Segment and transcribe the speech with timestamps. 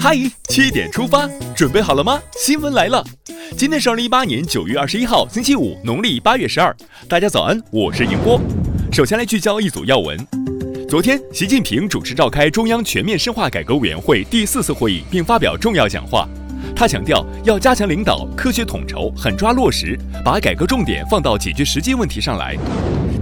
[0.00, 0.16] 嗨，
[0.48, 2.18] 七点出发，准备好了吗？
[2.38, 3.04] 新闻来了，
[3.54, 6.74] 今天是二零一八年九月二十一号，星期五，农历八月十二。
[7.06, 8.40] 大家早安，我是迎波。
[8.90, 10.16] 首先来聚焦一组要闻。
[10.88, 16.26] 昨天，习近平主持召开中央全面深化改革委员会第四次会议，并发表重要讲话。
[16.74, 22.56] 他强调，要加强领导，科学统筹，狠抓落实，把改革重点放到解决实际问题上来。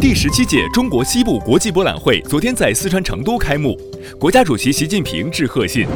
[0.01, 3.79] 第十七届中国西部国际博览会昨天在四川成都开幕，
[4.19, 5.87] 国家主席习近平致贺信。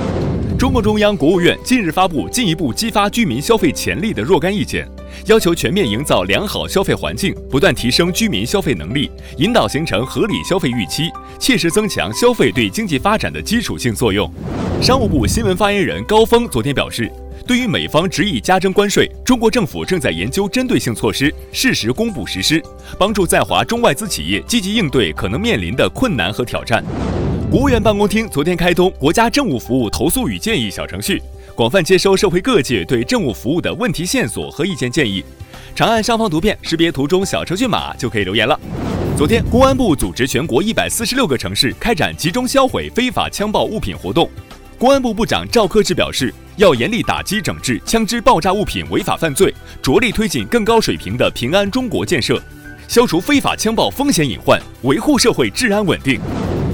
[0.59, 4.87] 中共中央、国务院近日发布进一步激发居民消费潜力的若干意见，
[5.27, 14.31] 要求全面营造良好消费环境，不断提升居民消费能力，引导形成合理消费预期，切实增强消费对经济发展的基础性作用。
[14.83, 17.11] 商务部新闻发言人高峰昨天表示，
[17.47, 22.63] 对于美方执意加征关税，中国政府正在研究针对性措施，适时公布实施，
[22.99, 26.85] 帮助在华中外资企业积极应对可能面临的困难和挑战。
[27.51, 31.23] 国务院办公厅昨天开通国家政务服务投诉与建议小程序，
[31.57, 35.25] 广泛接收社会各界对政务服务的问题线索和意见建议。
[35.73, 38.59] 长按上方图片识别图中小程序码就可以留言了。
[39.17, 44.29] 昨天，公安部组织全国一百四十六个城市开展集中销毁非法枪爆物品活动。
[44.77, 52.43] 公安部部长赵克志表示，要严厉打击整治枪支爆炸物品违法犯罪，着力推进更高水平的平安中国建设，
[52.89, 56.21] 消除非法枪爆风险隐患，维护社会治安稳定。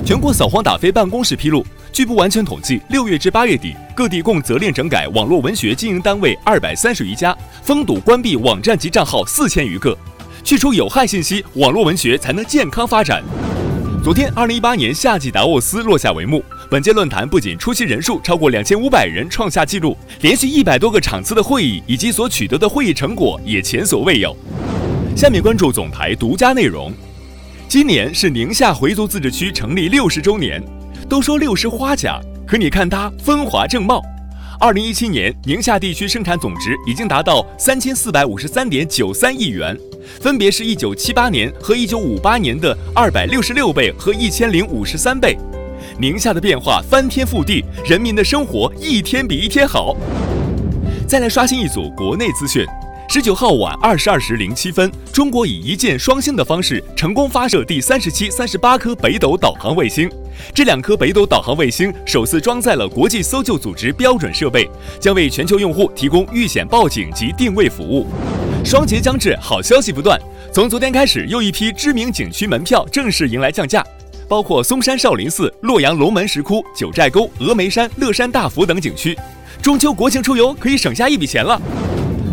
[0.07, 9.95] 全国扫黄打非办公室披露，据不完全统计，六月至八月底，各地共责令整改网络文学经营单位二百三十余家，封堵关闭网站及账号四千余个，
[10.43, 13.23] 去除有害信息，网络文学才能健康发展。
[14.03, 24.35] 昨天，二零一八年夏季达沃斯落下帷幕，本届论坛不仅出席人数超过两千五百人，创下纪录，连续一百多个场次的会议以及所取得的会议成果也前所未有。
[25.15, 26.91] 下面关注总台独家内容。
[27.69, 30.65] 今年是宁夏回族自治区成立六十周年，
[31.07, 32.19] 都说六十花甲，
[32.51, 34.03] 可你看它风华正茂。
[34.59, 39.79] 二零一七年，宁夏地区生产总值已经达到三千四百五十三点九三亿元，
[40.21, 45.39] 分别是一九七八年和一九五八年的二百六十六倍和一千零五十三倍。
[46.01, 49.97] 宁夏的变化翻天覆地，人民的生活一天比一天好。
[51.07, 52.67] 再来刷新一组国内资讯。
[53.13, 60.09] 十九号晚二十二时零七分，中国以一箭双星的方式成功发射第三十七、三十八颗北斗导航卫星。
[60.55, 68.07] 这两颗北斗导航卫星首次装载了国际搜救组织标准设备，将为全球用户提供遇险报警及定位服务。
[68.65, 70.17] 双节将至，好消息不断。
[70.53, 73.85] 从昨天开始，又一批知名景区门票正式迎来降价，
[74.29, 79.19] 包括嵩山少林寺、洛阳龙门石窟、九寨沟、峨眉山、乐山大佛等景区。
[79.61, 81.61] 中秋国庆出游可以省下一笔钱了。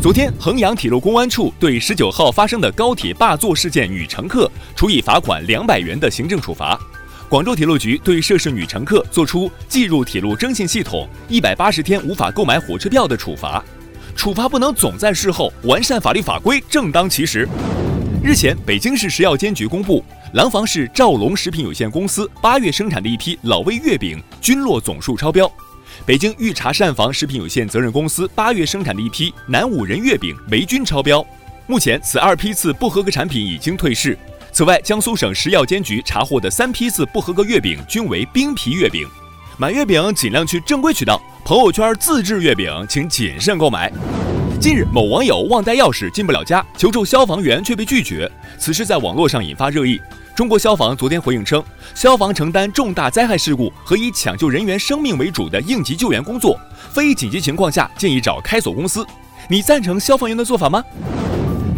[0.07, 6.79] 昨天，衡阳铁路公安处对十九号发生的高铁霸座事件女乘客处以罚款两百元的行政处罚。
[7.28, 13.62] 广州铁路局对涉事女乘客作出计入铁路征信系统一百八十天无法购买火车票的处罚。
[14.16, 17.45] 处罚不能总在事后，完善法律法规正当其时。
[18.24, 20.01] 日前，北京市食药监局公布，
[20.35, 25.51] 廊坊市兆龙食品有限公司八月生产的一批老味月饼菌落总数超标。
[26.05, 31.25] 北京御茶膳房食品有限责任公司八月生产的一批南五仁月饼霉菌超标，
[31.65, 34.17] 目前此二批次不合格产品已经退市。
[34.51, 39.07] 此外，江苏省食药监局查获的三批次不合格月饼均为冰皮月饼。
[39.57, 43.91] 买月饼尽量去正规渠道，朋友圈自制月饼请谨慎购买。
[44.59, 50.01] 近日，某网友忘带钥匙进不了家，求助消防员却被拒绝，此事在网络上引发热议。
[50.35, 51.63] 中国消防昨天回应称，
[51.94, 56.59] 消防承担重大灾害事故和以抢救人员生命为主的应急救援工作，
[56.91, 59.06] 非紧急情况下建议找开锁公司。
[59.47, 60.84] 你赞成消防员的做法吗？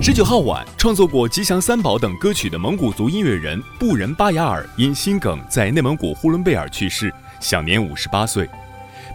[0.02, 8.50] 十九号晚，创作过《吉祥三宝》等歌曲的蒙古族音乐人布仁巴雅尔因心梗在内蒙古呼伦贝尔去世，享年五十八岁。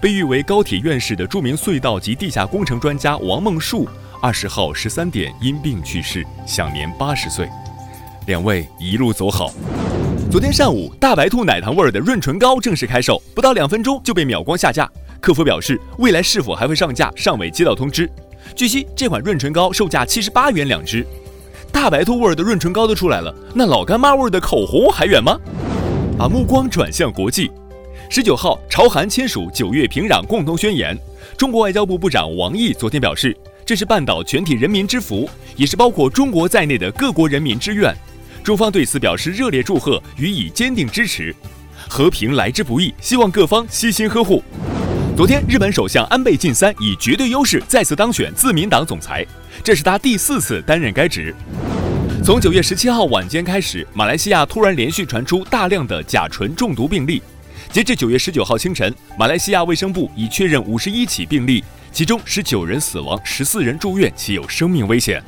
[0.05, 3.89] 被誉为高铁院士的著名隧道及地下工程专家王梦恕，
[4.21, 7.49] 二十号十三点因病去世，享年八十岁。
[8.27, 9.51] 两位一路走好。
[10.31, 14.87] 昨天上午，大白兔奶糖味的润唇膏正式开售，不到两分钟就被秒光下架。
[15.23, 18.07] 客服表示，未来是否还会上架，尚未接到通知。
[18.55, 21.03] 据悉，这款润唇膏售价七十八元两支。
[21.73, 25.41] 大白兔味的润唇膏都出来了，那老干妈味的口红还远吗？
[26.19, 27.51] 把目光转向国际。
[28.09, 30.97] 十九号，朝韩签署九月平壤共同宣言。
[31.37, 37.95] 中国外交部部长王毅昨天表示，这是半岛全体人民之福，也是包括中国在内的各国人民之愿。
[38.43, 41.35] 中方对此表示热烈祝贺，予以坚定支持。
[41.89, 44.43] 和平来之不易，希望各方悉心呵护。
[45.17, 49.27] 昨天，日本首相安倍晋三以绝对优势再次当选自民党总裁，
[49.63, 51.35] 这是他第四次担任该职。
[52.23, 57.23] 从九月十七号晚间开始，马来西亚突然连续传出大量的甲醇中毒病例，
[57.75, 65.21] 截至九月十九号清晨，马来西亚卫生部已确认五十一起病例，其中十九人死亡，十四人住院，且有生命危险。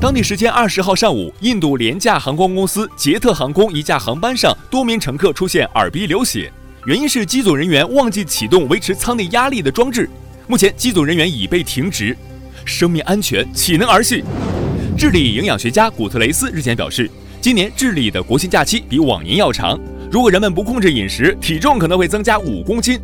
[0.00, 6.48] 当地时间二十号上午，印度廉价航空公司捷特航空一架航班上，多名乘客出现耳鼻流血，
[6.86, 10.08] 原因是机组人员忘记启动维持舱内压力的装置。
[10.46, 12.16] 目前，机组人员已被停职，
[12.64, 14.22] 生命安全岂能儿戏？
[14.96, 17.10] 智利营养学家古特雷斯日前表示，
[17.40, 19.76] 今年智利的国庆假期比往年要长。
[20.10, 22.98] 如果人们不控制饮食，体重可能会增加五公斤。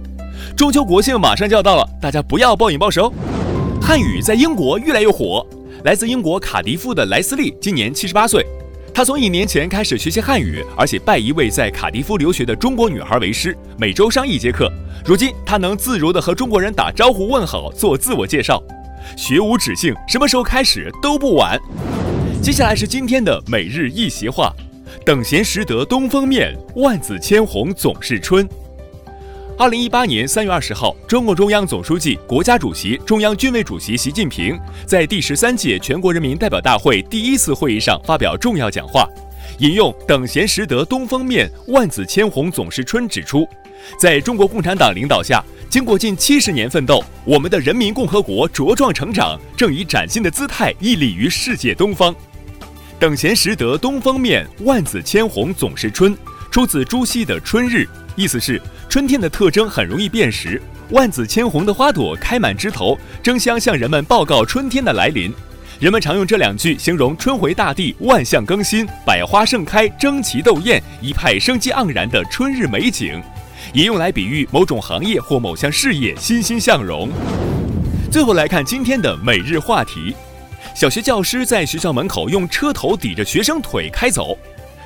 [0.57, 3.13] 中秋国庆马上就要到了，大家不要暴饮暴食哦。
[3.81, 5.47] 汉语在英国越来越火。
[5.85, 8.47] 来自英国卡迪夫的莱斯利今年七十八岁，
[8.95, 14.73] 他从一年前开始学习汉语，而且拜一位在卡迪夫留学的中国女孩为师，每周上一节课。
[15.05, 18.63] 如今他能自如地和中国人打招呼问好，做自我介绍。
[19.15, 21.61] 学无止境，什么时候开始都不晚。
[22.41, 24.51] 接下来是今天的每日一席话。
[25.05, 28.49] 等闲识得东风面，万紫千红总是春。
[29.59, 39.07] 二零一八年三月二十号，中共中央总书记、国家主席、中央军委主席习近平在第十三届全国人民代表大会第一次会议上发表重要讲话，
[39.59, 43.47] 引用“等闲识得东风面，万紫千红总是春”，指出，
[43.99, 52.17] 在中国共产党领导下，经过近七十年奋斗，我们的人民共和国茁壮成长，正以崭新的姿态屹立于世界东方。
[52.99, 56.17] 等闲识得东风面，万紫千红总是春。
[56.51, 57.79] 出自朱熹的《春日》，
[58.15, 65.33] 意思是春天的特征很容易辨识，万紫千红的花朵开满枝头，争相向人们报告春天的来临。
[65.81, 73.21] 人们常用这两句形容春回大地、万象更新、百花盛开、争奇斗艳、一派生机盎然的春日美景，
[73.73, 77.11] 也用来比喻某种行业或某项事业欣欣向荣。
[78.13, 80.15] 最后来看今天的每日话题。
[80.75, 84.37] 小学教师在学校门口用车头抵着学生腿开走。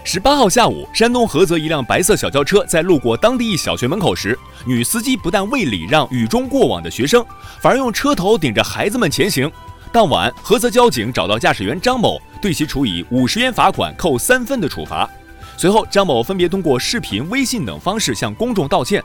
[0.04, 7.24] 十八号下午，山东菏泽一辆白色小轿车在路过当地一小学门口时，女司机不但未礼让雨中过往的学生，
[7.62, 9.50] 反而用车头顶着孩子们前行。
[9.90, 15.08] 当晚，菏泽交警找到驾驶员张某，对其处以五十元罚款、扣三分的处罚。
[15.56, 19.02] 随后，张某分别通过视频、微信等方式向公众道歉。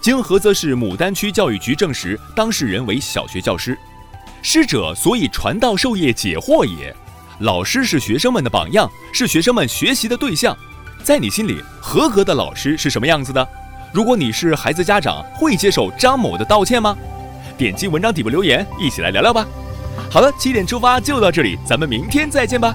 [0.00, 3.78] 经菏泽市牡丹区教育局证实，当事人为小学教师。
[4.42, 6.94] 师者，所以传道授业解惑也。
[7.38, 10.56] 老师是学生们的榜样，是学生们学习的对象。
[11.02, 13.48] 在你心里，合格的老师是什么样子的？
[13.92, 16.96] 如果你是孩子家长，会接受张某的道歉吗？
[17.56, 19.46] 点击文章底部留言，一起来聊聊吧。
[20.10, 22.74] 好了，七点出发就到这里，咱们明天再见吧。